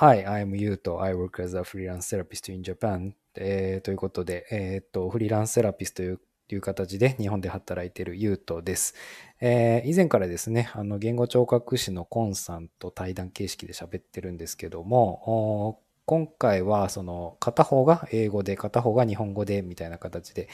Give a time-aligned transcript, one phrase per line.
[0.00, 1.00] Hi, I'm Yuto.
[1.00, 3.14] I work as a freelance therapist in Japan.
[3.34, 8.94] えーということで、えーと、フリーランスセラピストといういう形で日本で働いているユートです。
[9.40, 20.48] えー以前からですね、あの言語聴覚士のコンさんと対談形式で喋ってるんですけども、今回はその片方が英語で片方が日本語でみたいな形で、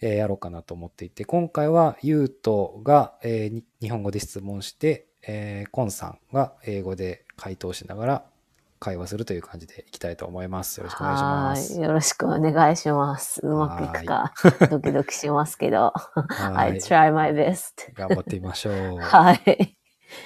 [0.00, 3.52] えやろうかなと思っていて、今回はユートが、え
[3.82, 8.24] 日本語で質問して、えーコンさんが英語で回答しながら
[8.78, 10.78] 会話するという感じでいきたいと思います。
[10.78, 11.72] よろしくお願いします。
[11.74, 11.82] はい。
[11.82, 13.40] よろしくお願いします。
[13.42, 14.32] うまくいくか、
[14.70, 15.92] ドキドキしますけど。
[15.94, 17.92] は I い try my best.
[17.94, 18.98] 頑張ってみましょう。
[19.00, 19.76] はい。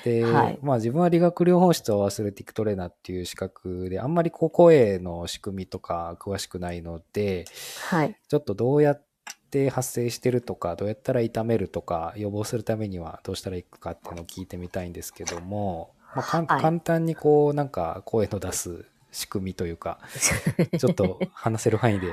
[0.05, 7.45] で、はいまあ自分は理学療法士とアスレティックトレーナーっていう資格で、あんまりこう声の仕組みとか詳しくないので、
[7.89, 8.17] はい。
[8.29, 9.05] ちょっとどうやっ
[9.51, 19.99] て発生してるとか、どうやったら痛めるとか、予防するためにはどうしたらいいかっていうのを聞いてみたいんですけども、まあ、かんはい簡単にこうなんか声の出す仕組みというか、
[20.79, 22.09] ちょっと話せる範囲で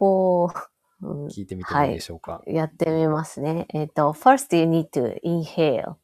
[0.00, 2.42] 聞いてみてもいいでしょうか？
[2.46, 3.66] やってみますね。
[3.72, 5.94] えっ、と、first you need to inhale.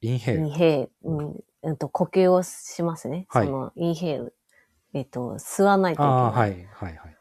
[0.00, 0.48] インヘール。
[0.48, 0.88] inhale.
[1.04, 1.44] うん。
[1.62, 3.26] うんと、呼吸をしますね。
[3.28, 4.32] はいその、inhale.
[4.92, 6.12] えっ、と、吸わないといけない。
[6.12, 7.16] ああ、はい、はい、はい。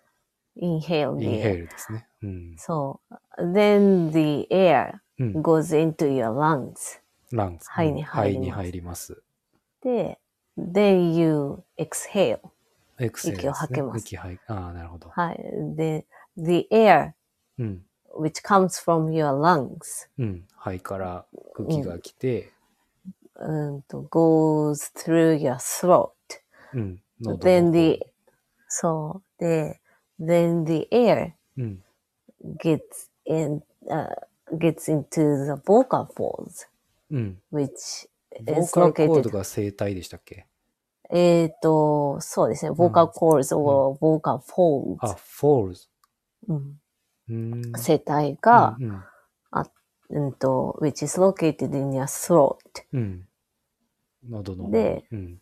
[0.61, 1.57] inhale で。
[1.57, 2.07] ルですね。
[2.21, 2.55] うん。
[2.57, 3.41] そう。
[3.53, 5.41] then the air うん。
[5.41, 6.99] goes into your lungs.
[7.31, 7.65] ランズ。
[7.69, 9.23] 肺にうん入ります肺に入ります。
[9.82, 10.18] で、
[10.58, 12.40] then you exhale.
[13.00, 15.08] エクセルですね息を吐けます息吐いああ、なるほど。
[15.10, 15.38] はい。
[15.76, 17.12] で、the air
[17.58, 17.84] うん。
[18.18, 20.44] which comes from your lungs うん。
[20.56, 22.52] 肺から空気が来て、
[23.36, 26.10] うんと goes through your throat.
[26.74, 27.02] うん。
[27.20, 28.00] 喉の then 方 the,
[28.68, 29.40] そう。
[29.40, 29.80] で、
[30.20, 31.84] then the air うん。
[32.60, 32.80] gets
[33.26, 34.08] in, uh,
[34.56, 36.66] gets into the vocal folds,
[37.10, 37.42] うん。
[37.52, 38.08] which
[38.41, 40.47] ボーカルコード located, が声帯でしたっけ
[41.09, 42.71] えっと、そうですね。
[42.71, 44.39] vocal cords or vocal
[44.99, 45.87] あ、folds、フォールズ。
[46.47, 46.79] うん、
[47.29, 47.71] うーん。
[47.73, 48.89] 声帯が、うん。
[48.89, 49.03] うん
[50.09, 52.57] うんと、which is located in your throat.
[52.93, 53.27] うん。
[54.29, 55.41] 喉ので、うん。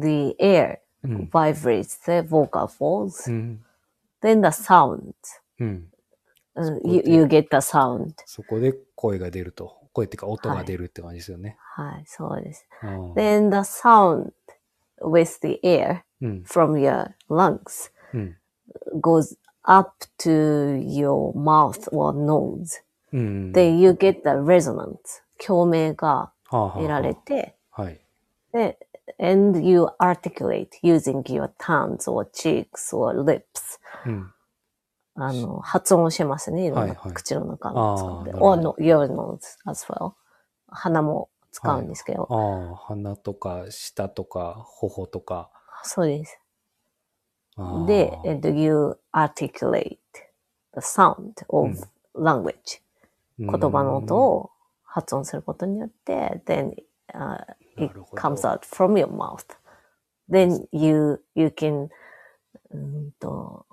[0.00, 1.30] The air うん。
[1.32, 3.30] vibrates the vocal folds.
[3.30, 3.64] うん。
[4.20, 5.14] Then the sound.
[5.60, 5.88] うん。
[6.56, 8.12] Uh, こ you, で you get the sound.
[8.26, 9.76] そこで声が出ると。
[9.92, 11.56] 声っていうか音が出るって感じですよね。
[11.76, 12.66] はい、そうです。
[12.82, 13.12] うん。
[13.14, 14.32] Then the sound
[15.00, 16.44] with the air うん。
[16.46, 18.36] from your lungs うん。
[19.00, 22.82] goes up to your mouth or nose.
[23.12, 23.52] うん。
[23.52, 25.22] Then you get the resonance.
[25.44, 28.00] 共鳴が得られて、はい。
[28.52, 28.78] で、
[29.18, 33.42] and you articulate using your tongues or cheeks or lips.
[34.06, 34.32] うん。
[35.14, 36.66] あの、発音しますね。
[36.66, 38.30] いろんなはいはい口の中あを使って。
[38.30, 39.38] ーなるほ or ど no, your nose
[39.70, 40.12] as well.
[40.68, 42.26] 鼻も使うんですけど。
[42.30, 45.50] ああ、鼻とか舌とか頬とか。
[45.82, 46.38] そうです。
[47.56, 49.98] あーで、and you articulate
[50.74, 51.76] the sound of
[52.14, 52.80] language.
[53.38, 54.50] 言葉の音を
[54.84, 56.74] 発音することによって、then、
[57.12, 57.46] uh, な
[57.76, 59.44] it comes out from your mouth.
[60.30, 61.88] Then you, you can,
[62.70, 63.66] うんと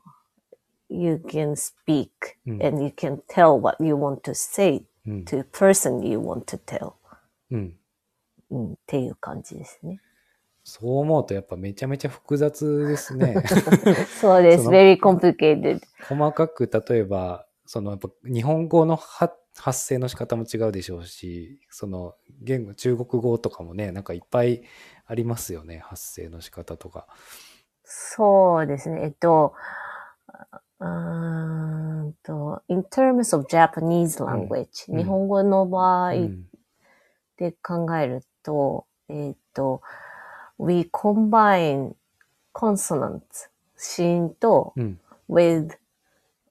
[0.90, 2.10] you can speak
[2.46, 5.24] うん and you can tell what you want to say うん。
[5.26, 6.94] to person you want to tell.
[7.52, 7.76] うん。
[8.52, 10.00] うん、っていう感じですね。
[10.64, 13.36] そう思うとやっぱめちゃめちゃ複雑ですね。
[14.22, 14.68] そうです。
[14.68, 15.82] very complicated.
[16.08, 24.64] 細かく例えば、そのやっぱ日本語の発発声の仕方も違うでしょうし、その言語、中国語とかもね、なんかいっぱい
[25.06, 27.08] ありますよね、発声の仕方とか。
[27.84, 29.02] そうですね。
[29.04, 29.54] えっと、
[30.80, 36.46] うーんと、in terms of Japanese language、うん日本語の場合うん。
[37.38, 39.82] で考えると、えっと、
[40.60, 41.94] we combine
[42.54, 45.00] consonants 子音とうん。
[45.30, 45.70] with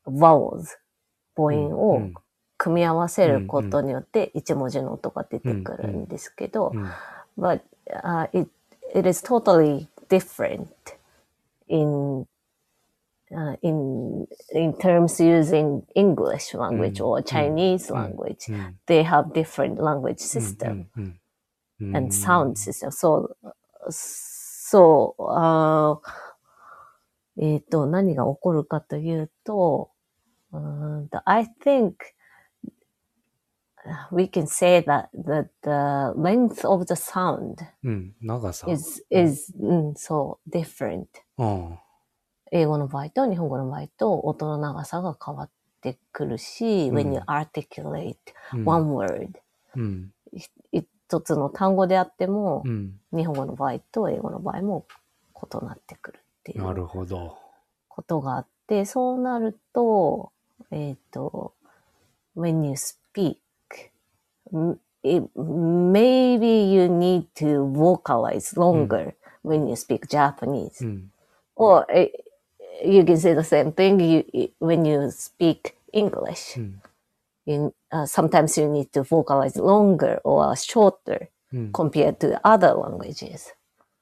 [0.07, 0.77] vowels
[1.37, 2.15] 母音うをん
[2.57, 6.91] 組み合わせることによって一文字の音が出てくるんですけど、うん。
[7.39, 7.61] but
[8.03, 8.51] uh, it
[8.95, 10.67] it is totally different
[11.69, 12.27] in
[13.32, 18.52] uh, in in terms using English language or Chinese language.
[18.52, 18.80] うん。
[18.88, 21.20] They have different language system うん。
[21.82, 21.96] うん。
[21.98, 22.90] and sound system.
[22.92, 23.36] So
[23.90, 29.90] so あーえっ、と何が起こるかというと、
[30.52, 31.94] うーんと I think
[34.12, 38.16] we can say that that the length of the sound うん。
[38.22, 38.68] 長さ。
[38.70, 41.06] is, is, うん、そう、different.
[41.38, 41.80] うん。
[42.53, 45.51] 英語の場合と日本語の場合と音の長さが変わっ
[45.81, 48.17] てくるし、うん when you articulate
[48.55, 49.31] うん one word,
[49.77, 50.13] うん。
[50.73, 53.01] 一つの単語であってもう、ん。
[53.13, 54.87] 日本語の場合と英語の場合も
[55.35, 57.39] 異なってくるっていなうるほど。
[57.89, 60.31] ことがあって、そうなると、
[60.71, 61.55] えっ、と、
[62.37, 63.37] when you speak,
[65.03, 69.15] it, maybe you need to vocalize longer
[69.45, 70.85] when you speak Japanese.
[70.85, 71.13] うん。
[71.57, 72.11] Or eh,
[72.85, 74.25] you can say the same thing you,
[74.61, 76.59] when you speak English.
[76.59, 76.83] うん。
[77.47, 81.73] You, uh, sometimes you need to vocalize longer or shorter うん。
[81.73, 83.55] compared to other languages.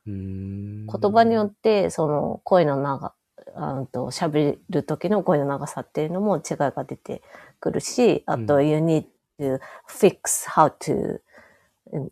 [0.06, 3.12] 言葉によって、その声の長、
[3.54, 7.22] あんと喋る時の声の長さっていうのも違いが出て
[7.60, 9.06] くるし、あと、you need
[9.40, 11.20] to fix how to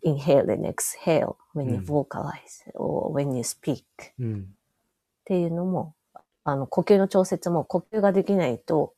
[0.03, 3.83] inhale and exhale when you うん vocalize or when you speak っ
[4.19, 4.55] うん。
[5.25, 5.94] ていうのも、
[6.45, 8.93] あの、呼吸の調節も呼吸ができないと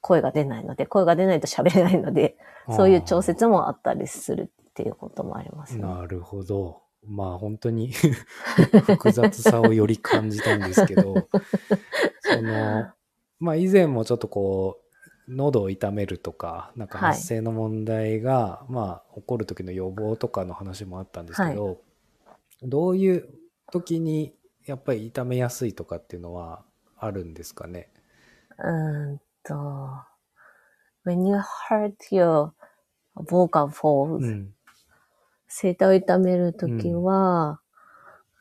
[0.00, 2.36] 声が出ないので、声が出ないと喋れないので、
[2.70, 5.82] そういう調節もあったりするっていうこともありますね。
[5.82, 6.82] なるほど。
[7.06, 7.92] まあ本当に
[8.86, 11.28] 複雑さをより感じたんですけど、
[12.20, 12.88] その、
[13.38, 14.80] まあ以前もちょっとこ
[15.28, 21.78] う、喉を痛めるとか、なんかはい発声の問題が、まあ起こる時の予防とかの話もあったんですけど、
[22.62, 23.28] どういう
[23.70, 24.34] 時に
[24.64, 26.64] やっぱり痛めやすいとかっていうのは
[26.98, 27.88] あるんですかね。
[28.58, 29.54] うーんと、
[31.04, 31.36] when you
[31.68, 32.50] hurt your
[33.16, 34.54] vocal folds、うん。
[35.48, 37.60] 声帯を痛めるときは、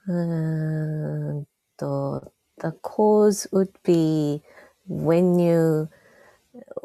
[0.08, 1.48] うーん
[1.78, 2.32] と、
[2.62, 4.42] the cause would be
[4.90, 5.90] when you,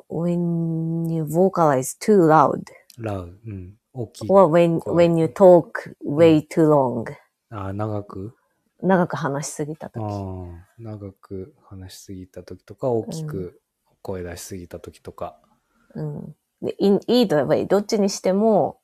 [0.09, 2.63] when you vocalize too loud
[2.99, 3.77] ラウ、うん。
[3.93, 4.29] 大きい。
[4.29, 7.05] or when, 声 when you talk way too long
[7.51, 8.37] あ長く
[8.83, 10.03] 長く話しすぎたとき。
[10.03, 13.61] ああ、長く話しすぎた時とか、大きく
[14.03, 15.39] 声出しすぎた時とか。
[15.95, 16.37] うん。
[16.63, 18.81] で、in either way, どっちにしても、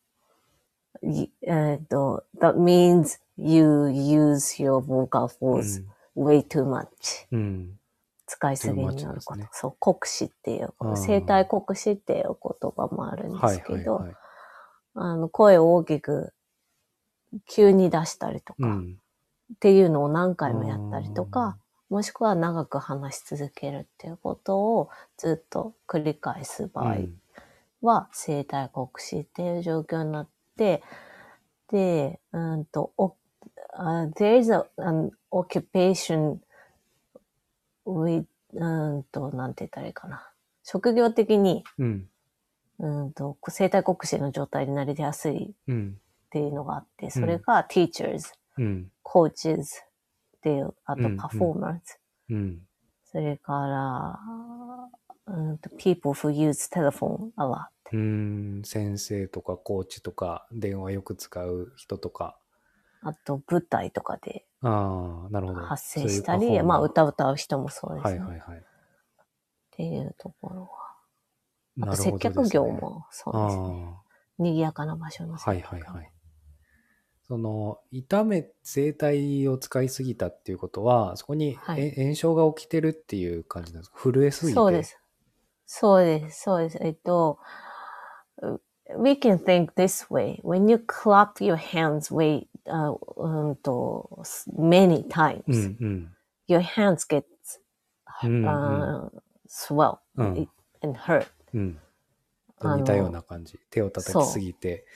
[1.03, 5.87] いえっ、と、that means you use your vocal う folds ん。
[6.17, 6.87] way too much.
[7.33, 7.79] うん。
[8.27, 9.41] 使いすぎになること。
[9.41, 14.05] ねそう、酷使っていう、あー生体酷使っていう言葉もあるんではいすけど、
[15.31, 16.33] 声を大きく
[17.49, 18.99] 急に出したりとか、っうん。
[19.61, 21.57] ていうのを何回もやったりとか、
[21.89, 27.21] もしくは長く話し続けるっていうことをずっと繰り返す場合うん
[27.83, 30.83] は生体酷使っていう状況になって、
[31.71, 33.15] で、うんと、お
[33.79, 36.39] uh, there is a, an occupation
[37.87, 40.29] with, うんと、なんて言ったらいいかな。
[40.65, 42.09] 職業的に、うん。
[42.79, 45.99] うんと、生体酷使の状態になりやすいっうん。
[46.31, 48.93] ていうのがあって、それが teachers、うん。
[49.05, 51.83] coaches っていう、あとうんうん
[52.29, 52.61] うん。
[53.05, 54.19] それから、
[55.27, 57.69] うんと、people who use telephone a lot。
[57.93, 58.63] うん。
[58.65, 62.39] 先生とかコーチとか、電話よく使う人とか。
[63.03, 65.61] あと、舞台とかでああ、なるほど。
[65.61, 68.21] 発生したり、そういうパフォーマーまあ、歌歌う人もそうですね。
[68.21, 68.59] はいはいはい。
[68.59, 68.63] っ
[69.71, 71.89] ていうところは。
[71.93, 73.87] あと、接客業もそうですね。
[73.89, 74.03] あ
[74.39, 76.13] 賑やかな場所のあ、はい接客業はいはい。
[77.29, 83.99] その、痛め、声帯を使いすぎたっていうことは、そこに、はいえ炎症が起きてるっていう感じなんですか？
[83.99, 84.55] 震えすぎて？
[84.55, 84.83] そうで。
[84.85, 84.99] す。
[85.67, 86.43] そうです。
[86.43, 86.79] そうです。
[86.81, 87.39] えっと、
[88.97, 90.41] we can think this way.
[90.43, 94.23] When you clap your hands way, uh, うんと
[94.57, 96.17] many times, うんうん。
[96.49, 97.25] your hands get
[98.23, 99.11] うんうん uh,
[99.49, 100.49] swell うん
[100.83, 101.27] and hurt.
[101.55, 101.79] うん。
[102.63, 103.59] 似たような感じ。
[103.71, 104.87] 手を叩きすぎて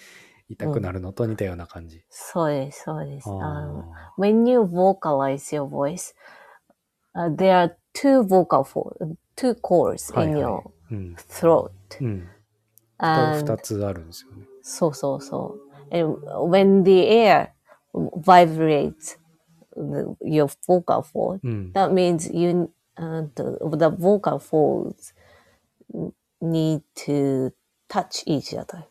[0.50, 2.02] 痛くなるのと似たような感じ。
[2.10, 3.28] そうです、そうです。
[3.28, 6.14] あのあ when you vocalize your voice,
[7.14, 8.96] uh, there are two vocal for,
[9.36, 11.70] two chords はい in はい your throat.
[12.00, 12.28] うん。
[12.98, 14.46] 二つあるんですよね。
[14.62, 15.96] そうそうそう。
[15.96, 17.50] And when the air
[17.94, 19.18] vibrates
[19.74, 21.72] the, your vocal fold, うん。
[21.72, 25.14] that means you, uh, the, the vocal folds
[26.42, 27.52] need to
[27.88, 28.84] touch each other,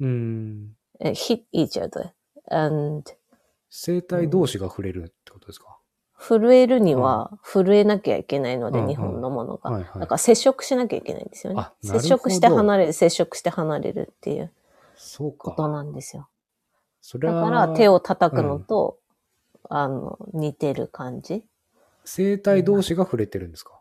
[0.00, 0.76] うん。
[1.00, 2.10] uh, hit each other.
[2.50, 3.04] And
[3.70, 5.78] 声帯同士が触れるってことですか、
[6.18, 9.70] 震えるには震えなきゃいけないので、うんうん日本のものが。
[9.70, 11.62] はいはいだから接触しなきゃいけないんですよねあ。
[11.62, 14.50] なるほど接触して離れる、接触して離れるっていう
[14.96, 15.50] そうか。
[15.50, 16.28] ことなんですよ。
[17.00, 18.98] それはだから手を叩くのと、
[19.68, 21.44] あの、似てる感じ。
[22.06, 23.78] 声帯同士が触れてるんですか？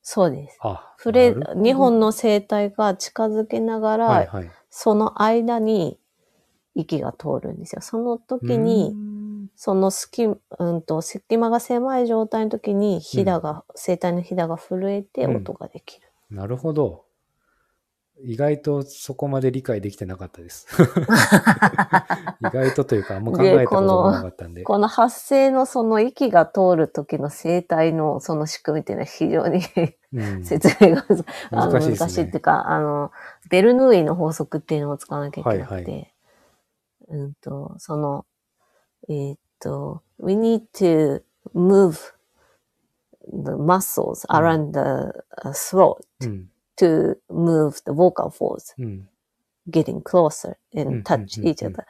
[0.00, 0.58] そうです。
[0.60, 4.50] あ、触れ、なるほど日本の声帯が近づけながら、はいはい。
[4.76, 6.00] その間に
[6.74, 7.80] 息が通るんですよ。
[7.80, 16.08] その時うに、んその隙,、うん、と隙間が狭い状態の時に、ひだが、声帯のひだが震えてうん音ができる。
[16.28, 17.04] なるほど。
[18.22, 20.66] 意外とそこまで理解できてなかったです。
[22.40, 24.62] 意外とというか、あんま考えたことがなかったんで。
[24.62, 29.60] この発声のその息が通る時の声帯のその仕組みっていうのは非常に
[30.14, 31.04] うん、説明が
[31.50, 33.10] あの難しいね難しいっていうか、あの、
[33.50, 36.06] ベルヌーイの法則っていうのを使わなきゃいけなくて、はいは
[37.08, 38.24] うんと、その、
[39.08, 41.92] えーっと、we need to move
[43.32, 44.78] the muscles うん around the
[45.42, 46.48] uh, throat うん。
[46.76, 49.08] To move the vocal folds うん。
[49.70, 51.84] getting closer うん and touch each other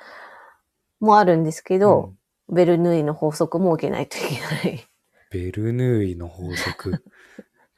[1.00, 2.14] もあるんですけど、
[2.48, 4.86] ベルヌーイの法則も受けないといけない。
[5.30, 7.02] ベルヌーイの法則。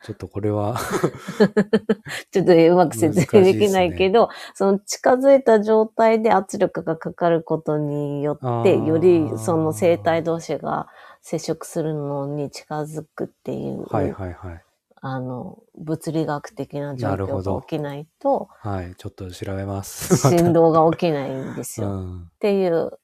[0.04, 0.76] ちょっとこれは、
[2.30, 10.86] ちょっとうまく説明できないけど、その近づいた状態で圧力がかかることによって、よりその生体同士が
[11.22, 14.65] 接触するのに近づくっていう、はいはいはい。
[15.08, 20.16] あの、物理学的な状況が起きないと、はい、ちょっと調べます。
[20.16, 21.88] 振動が起きないんですよ。
[21.88, 22.30] っ うん。
[22.40, 22.98] ていう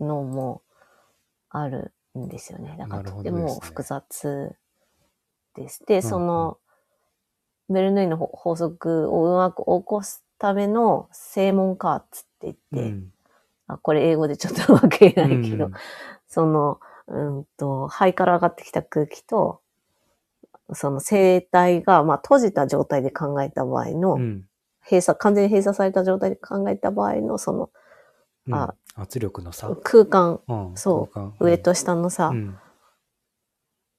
[0.00, 0.62] のも
[1.48, 2.76] あるんですよね。
[2.78, 4.54] だからとても複雑
[5.54, 5.84] です。
[5.86, 6.58] で、その、
[7.70, 13.10] ベルヌーイの法法則をうまく起こすための正門カーツって言って、うん
[13.66, 15.72] あこれ英語でちょっとうまく言えないけど、うん
[16.26, 19.60] その、うんと、肺から上がってきた空気と、
[20.72, 24.44] その声帯が、まあ、閉じた状態で考えた場合の、うん
[24.86, 27.70] 閉鎖、完全に閉鎖された状態で考えた場合の、その
[28.46, 29.74] うんあ圧力の差。
[29.82, 32.58] 空間、うんそう上と下の差うん。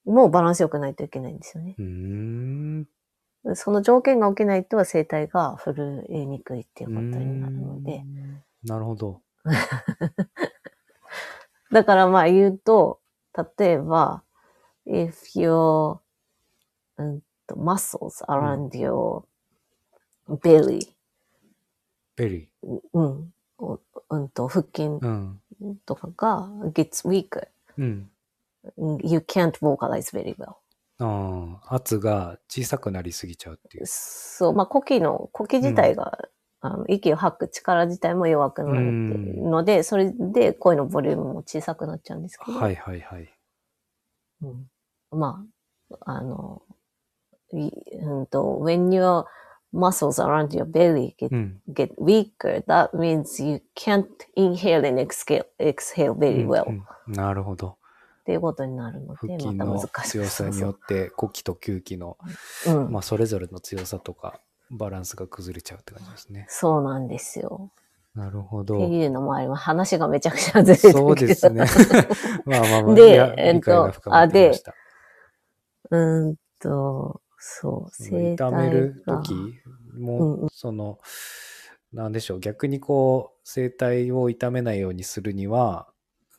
[0.06, 1.76] もバランス良くないといけないんですよね。
[3.56, 8.04] その条件が起きないと声帯が震えにくいっていうことになるので、
[8.64, 9.22] なるほど。
[11.72, 13.02] だからまあ言うと、
[13.58, 14.24] 例えば、
[14.88, 16.00] if your、
[17.56, 19.24] muscles around your
[20.28, 20.96] belly、
[22.16, 22.50] ベリ
[22.94, 25.00] うん、おうんと、腹筋ー。
[25.02, 25.42] うん。
[25.86, 27.48] とかが gets weaker,
[27.78, 28.10] うん。
[29.04, 30.56] you can't vocalize very well.
[30.98, 33.86] ああ、圧が小さくなりすぎちゃうっていう。
[33.86, 36.30] そう、まあ呼気の、呼気自体が、
[36.62, 43.32] あの息を吐く力自体も弱くなるっていうので、それで声のボリュームも小さくなっちゃうんですけど、はいはいはい。
[44.42, 44.70] うん
[45.12, 45.46] ま
[45.92, 46.62] あ、あの、
[47.54, 47.72] い
[48.02, 49.26] うんと、when your
[49.74, 51.62] muscles around your belly get, うん。
[51.74, 57.78] get weaker, that means you can't inhale and exhale, exhale う very ん well、うんなるほど。
[58.22, 62.18] っていうことになるので、また難しく強さによって、呼気と吸気の、
[62.64, 64.40] そううんまあ、それぞれの強さとか、
[64.72, 66.48] バランスが崩れちゃうって感じですね。
[66.50, 67.70] そうなんですよ。
[68.16, 68.78] なるほど。
[68.78, 69.64] っていうのもあります。
[69.64, 70.94] 話がめちゃくちゃずれてる。
[70.94, 71.66] そうですね。
[72.46, 74.74] まあまあまあ、でえっと理解が深まってました。
[75.92, 79.34] うーんと、そう、声帯痛めるが時
[79.96, 81.00] うんも、うその、
[81.94, 85.88] なんでしょう、逆にこう、声帯を痛めないようにするには、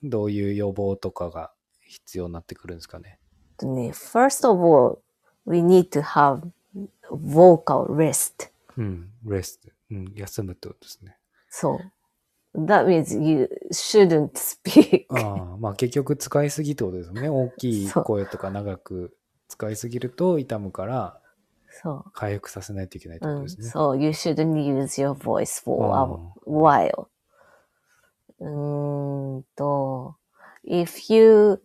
[0.03, 3.19] どういう予防とかが必要になってくるんですかね？
[3.57, 4.99] とね、first of all,
[5.47, 6.43] we need to have
[7.11, 8.50] vocal rest.
[8.76, 11.17] うん、レスト、うん、休むってことですね。
[11.49, 11.81] そ
[12.55, 12.59] う。
[12.59, 15.07] That means you shouldn't speak.
[15.11, 17.29] ああ、まあ結局使いすぎってことですよね。
[17.29, 19.17] 大きい声とか長く
[19.48, 21.22] 使いすぎると痛むから
[21.70, 23.30] そ回復させないといけないってう。
[23.30, 23.36] うん。
[23.36, 23.70] ことですね。
[23.70, 27.08] そう、you shouldn't use your voice for あ a while.
[28.40, 30.16] うーんと、
[30.66, 31.62] if you,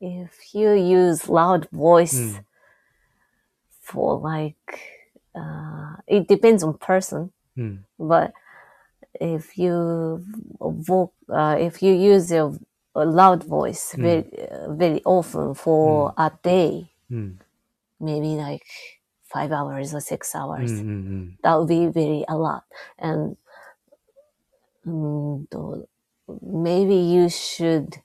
[0.00, 2.44] if you use loud う voice ん
[3.82, 4.56] for like,
[5.34, 8.32] uh, it depends on person, うん、 but
[9.20, 10.22] if you
[10.60, 12.58] vo- uh, if you use your
[12.95, 14.01] a loud voice hmm.
[14.01, 16.21] very uh, very often for hmm.
[16.21, 17.31] a day, hmm.
[17.99, 18.63] maybe like
[19.23, 20.71] five hours or six hours.
[21.43, 22.63] That would be very a lot.
[22.99, 23.35] And
[24.85, 25.47] um,
[26.41, 27.97] maybe you should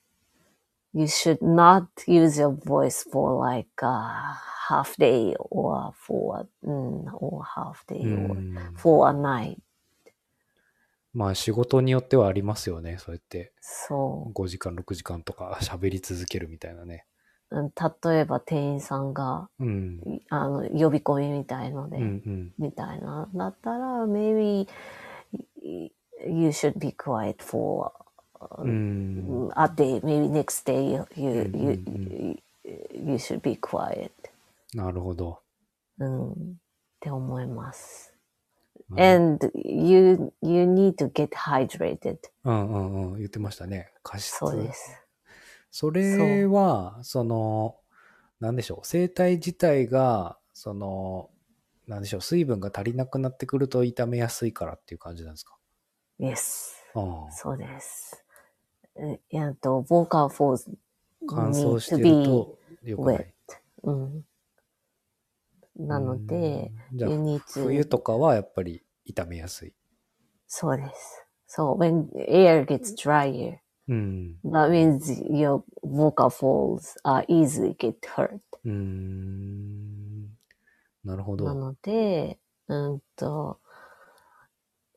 [0.92, 7.44] you should not use your voice for like a half day or for mm, or
[7.54, 8.36] half day or
[8.76, 9.60] for a night.
[11.12, 12.98] まあ仕事によってはありますよね。
[12.98, 17.06] そうやってそ5時間、6時間とか 喋り続けるみたいなね。
[17.50, 17.60] う。
[17.60, 17.72] うん
[18.04, 22.52] 例えば店員さんがうん、あの呼び込みみたいので、うん、うん。
[22.58, 24.68] みたいなだったら maybe
[25.62, 27.92] you should be quiet for
[28.58, 32.38] うん、a day, maybe next day you, you, you,
[32.92, 34.10] you should be quiet.
[34.74, 35.40] なるほど。
[35.98, 36.34] うん、っ
[37.00, 38.14] て思います。
[38.90, 42.18] うん And you, you need to get hydrated.
[42.44, 43.92] うんうんうん、言ってましたね。
[44.02, 44.36] 加湿。
[44.36, 44.98] そうです。
[45.70, 47.76] それは、その、
[48.40, 51.30] なんでしょう、生体自体が、その、
[51.86, 55.56] なんでしょう、水分が足りなくなってくると炒めやすいからっていう感じなんですか
[56.20, 56.72] ？Yes.
[56.94, 58.24] ああそうです。
[58.96, 60.70] ええっと、vocal folds
[61.26, 63.34] 乾燥してると良くない。
[63.84, 64.24] うん。
[65.78, 69.74] なので、うんじゃあ you need 冬とかはやっぱり炒めやすい。
[70.46, 71.24] そうです。
[71.48, 73.58] So when air gets drier,
[73.88, 74.36] うん。
[74.44, 78.40] that means your vocal folds are easily get hurt.
[81.04, 81.54] なるほなど。
[81.54, 83.60] ので、うんと、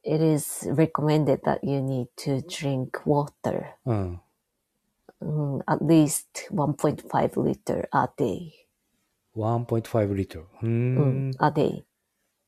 [0.03, 4.21] it is recommended that you need to drink water, うん。
[5.21, 8.51] うん at least 1.5 liter a day.
[9.35, 10.45] 1.5リットル。
[10.63, 11.31] うんん。
[11.39, 11.83] a day.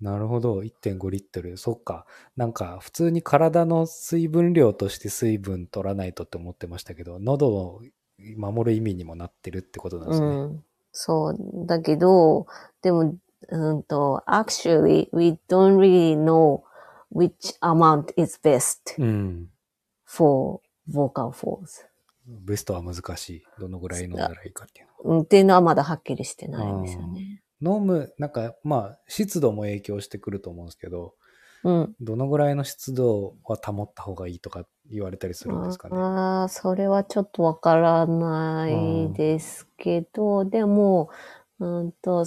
[0.01, 0.61] なるほど。
[0.61, 1.57] 1.5リットル。
[1.57, 2.05] そっか。
[2.35, 7.81] なんか、普通に体の水分量として水分取らないとって思ってましたけど、喉を
[8.37, 10.27] 守る意味にもなってるってことなんですね。
[10.27, 10.63] うん。
[10.91, 11.37] そう。
[11.65, 12.47] だけど、
[12.81, 13.15] でも、
[13.49, 16.61] うんと、actually, we don't really know
[17.13, 19.49] which amount is best うん。
[20.05, 20.59] for
[20.89, 21.85] vocal folds.
[22.27, 23.43] ベストは難しい。
[23.59, 24.93] どのぐらい飲んだらいいかっていうの。
[25.17, 27.43] うんっていうのはまだはっきりしてないんですよね。
[27.61, 31.15] 飲む、なんか、まあ、湿度も影響してくると思うんですけど、
[31.63, 31.95] うん。
[31.99, 35.97] どのぐらいの湿度は保った方がいいとか言われたりするんですかね。
[35.97, 41.09] ああ、それはちょっとわからないですけど、でも、
[41.59, 42.25] うんと、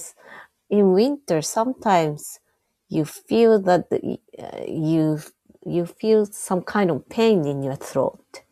[0.71, 2.41] in winter, sometimes
[2.89, 4.21] you feel that the-
[4.69, 5.19] you,
[5.67, 8.46] you feel some kind of pain in your throat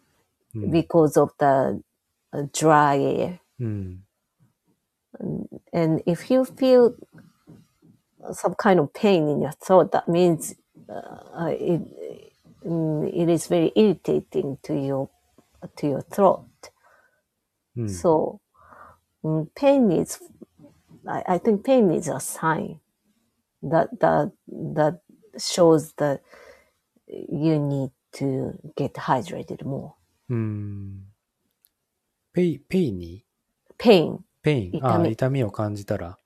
[0.54, 0.70] mm.
[0.70, 1.82] because of the
[2.32, 3.40] uh, dry air.
[3.60, 3.98] Mm.
[5.18, 6.94] And, and if you feel
[8.32, 10.54] some kind of pain in your throat, that means
[10.88, 11.80] uh, uh it,
[12.64, 15.10] mm, it is very irritating to your
[15.76, 16.46] to your throat.
[17.74, 17.86] Hmm.
[17.86, 17.90] Mm.
[17.90, 18.40] So
[19.24, 20.18] um, pain is,
[21.08, 22.80] I, I, think pain is a sign
[23.62, 25.00] that that that
[25.38, 26.22] shows that
[27.08, 29.94] you need to get hydrated more.
[30.30, 31.02] うん。
[32.32, 33.24] ペイ、ペイに
[33.78, 34.84] ？Pain, ペイン。
[34.84, 35.12] あ痛み。
[35.12, 36.18] 痛みを感じたら。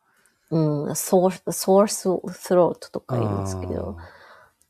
[0.50, 1.86] うん、sore, sore
[2.28, 3.98] throat とか言いますけど、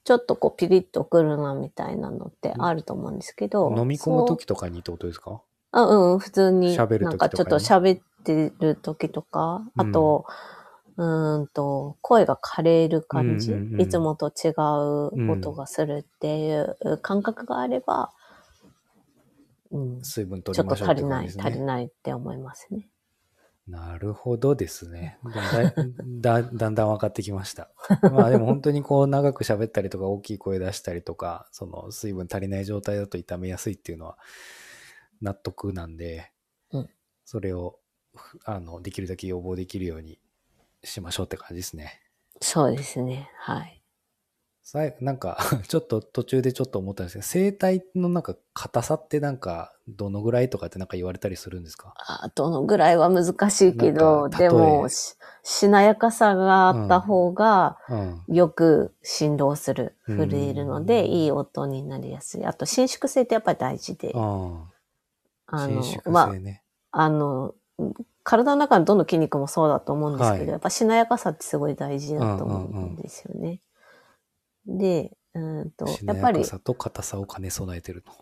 [0.05, 5.41] ちょっとこうピリッとくるなみたいなのってあると思うんですけど、あー飲み込むときとかにってことですか？
[5.71, 6.17] あう。
[6.17, 7.11] ん、普通に、喋る時とかに？
[7.11, 10.25] なんかちょっと喋ってる時とか、あと、
[10.97, 13.81] うーんと、声が枯れる感じ、うんうんうん。
[13.83, 18.11] いつもと違う音がするっていう感覚があれば、
[19.71, 21.45] うん、ち水分取ょっとりましょうっ足りない、ですね。
[21.45, 22.89] 足りないって思いますね。
[23.67, 25.19] なるほどですね。
[26.21, 27.71] だ だだんだん分かってきました。
[28.11, 34.19] まあでも本当にこう長く喋ったりとか大きい声出したりとか、その水分足りない状態だと痛めやすいっていうのは
[35.21, 36.33] 納得なんで、
[36.73, 36.91] うん
[37.27, 37.79] それを
[38.15, 40.19] ふあのできるだけ予防できるように
[40.83, 42.01] しましょうって感じですね。
[42.41, 43.31] そうですね。
[43.37, 43.78] はい。
[44.71, 51.95] さいなんか ちょっと途中でちょっと思ったんですけど、声帯のなんか硬さってなんかどのぐらいとかってなんか言われたりするんですか？
[51.97, 58.23] あどのぐらいは難しいけど、でもし、しなやかさがあった方が、うん。
[58.29, 62.45] よく振動する、うん震えるので、いい音になりやすい。
[62.45, 64.69] あと、伸縮性ってやっぱり大事で、あの
[65.47, 66.63] 伸、縮ま性ね。
[66.91, 67.55] あ、あの、
[68.23, 73.63] 体の中のどの筋肉もそうだと思うんですけど、はいやっぱしなやかさってすごい大事だと思うんですよね。
[74.69, 78.13] で、うんと、しやっぱりなやか、さと硬さを兼ね備えてるの。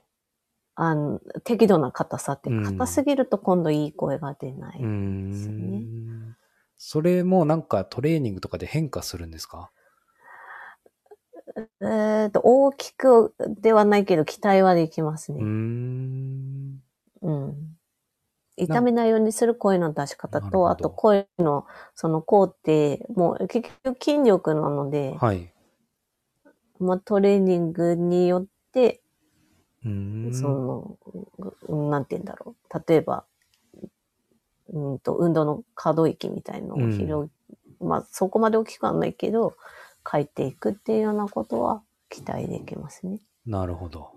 [0.79, 4.79] あの、適度な硬さって、うん硬すぎると今度いい声が出ない。
[4.81, 4.87] うー
[5.31, 5.87] ですよね
[6.31, 6.37] ん。
[6.77, 9.71] それもなんかトレーニングとかで変化するんですか？
[11.83, 15.45] えっと、大きくではないけど、期待はできますうーね。
[15.45, 16.83] ん。
[17.23, 17.77] うん。
[18.57, 25.53] 痛めないようにする声の出し方と、あと声のその工程、もう結局筋力なので、はい。
[26.79, 29.01] まあトレーニングによって、
[29.85, 30.33] うーん。
[30.33, 30.99] その、
[31.69, 32.83] うんなんて言うんだろう。
[32.89, 33.25] 例えば、
[34.69, 39.57] うんと、運動の可動域みたいのを広い、まあそこまで大きくはないけど、
[40.11, 43.21] 書いていくっていうようなことは期待できますね。
[43.45, 44.11] なるほど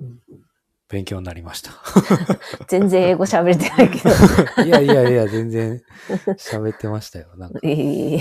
[0.00, 0.20] うん。
[0.88, 1.72] 勉強になりました。
[2.68, 4.10] 全然英語喋れてないけど。
[4.64, 5.82] いやいやいや、全然
[6.36, 7.34] 喋ってましたよ。
[7.36, 8.20] なんか、い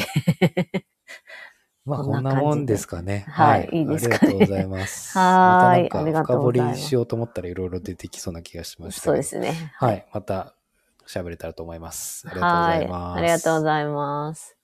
[1.86, 3.26] まあここんなもんですかね。
[3.28, 5.17] はいいいですかねありがとうございます。
[5.17, 9.02] はーいまたなんか深掘りしようと思ったらいろいろ出てきそうな気がしました。
[9.02, 9.74] そうですね。
[9.76, 10.06] はい。
[10.13, 10.56] また
[11.08, 12.26] 喋れたらと思います。
[12.30, 13.13] ありがとうございます。
[13.13, 13.19] はい。
[13.19, 14.62] ありがとうございます。